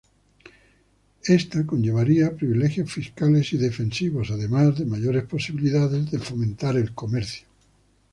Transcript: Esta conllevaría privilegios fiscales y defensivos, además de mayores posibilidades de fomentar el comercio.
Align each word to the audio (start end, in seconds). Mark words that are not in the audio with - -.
Esta 1.27 1.63
conllevaría 1.63 2.35
privilegios 2.35 2.91
fiscales 2.91 3.53
y 3.53 3.57
defensivos, 3.59 4.31
además 4.31 4.79
de 4.79 4.87
mayores 4.87 5.25
posibilidades 5.25 6.09
de 6.09 6.17
fomentar 6.17 6.75
el 6.75 6.95
comercio. 6.95 7.45